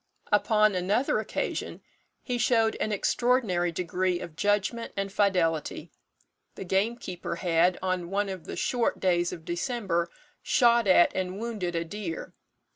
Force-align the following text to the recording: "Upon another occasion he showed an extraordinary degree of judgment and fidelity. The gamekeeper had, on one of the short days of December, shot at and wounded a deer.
"Upon 0.31 0.73
another 0.73 1.19
occasion 1.19 1.83
he 2.23 2.39
showed 2.39 2.75
an 2.77 2.91
extraordinary 2.91 3.71
degree 3.71 4.19
of 4.19 4.35
judgment 4.35 4.93
and 4.97 5.13
fidelity. 5.13 5.91
The 6.55 6.63
gamekeeper 6.65 7.35
had, 7.35 7.77
on 7.83 8.09
one 8.09 8.27
of 8.27 8.45
the 8.45 8.55
short 8.55 8.99
days 8.99 9.31
of 9.31 9.45
December, 9.45 10.09
shot 10.41 10.87
at 10.87 11.15
and 11.15 11.37
wounded 11.39 11.75
a 11.75 11.85
deer. 11.85 12.33